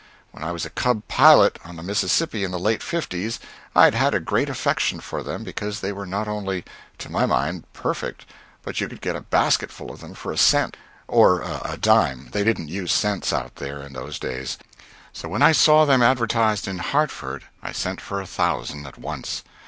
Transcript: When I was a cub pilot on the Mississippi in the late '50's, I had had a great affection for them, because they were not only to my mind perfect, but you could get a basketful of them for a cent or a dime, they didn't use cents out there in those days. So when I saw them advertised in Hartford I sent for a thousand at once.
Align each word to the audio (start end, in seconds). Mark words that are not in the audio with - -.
When 0.31 0.43
I 0.43 0.51
was 0.51 0.65
a 0.65 0.71
cub 0.71 1.03
pilot 1.07 1.59
on 1.63 1.75
the 1.75 1.83
Mississippi 1.83 2.43
in 2.43 2.49
the 2.49 2.57
late 2.57 2.81
'50's, 2.81 3.39
I 3.75 3.85
had 3.85 3.93
had 3.93 4.15
a 4.15 4.19
great 4.19 4.49
affection 4.49 4.99
for 4.99 5.21
them, 5.21 5.43
because 5.43 5.79
they 5.79 5.91
were 5.91 6.07
not 6.07 6.27
only 6.27 6.65
to 6.97 7.11
my 7.11 7.27
mind 7.27 7.71
perfect, 7.71 8.25
but 8.63 8.81
you 8.81 8.87
could 8.89 8.99
get 8.99 9.15
a 9.15 9.21
basketful 9.21 9.91
of 9.91 9.99
them 9.99 10.15
for 10.15 10.31
a 10.31 10.39
cent 10.39 10.75
or 11.07 11.41
a 11.43 11.77
dime, 11.79 12.29
they 12.31 12.43
didn't 12.43 12.69
use 12.69 12.91
cents 12.91 13.31
out 13.31 13.57
there 13.57 13.83
in 13.83 13.93
those 13.93 14.17
days. 14.17 14.57
So 15.13 15.29
when 15.29 15.43
I 15.43 15.51
saw 15.51 15.85
them 15.85 16.01
advertised 16.01 16.67
in 16.67 16.79
Hartford 16.79 17.43
I 17.61 17.71
sent 17.71 18.01
for 18.01 18.19
a 18.19 18.25
thousand 18.25 18.87
at 18.87 18.97
once. 18.97 19.43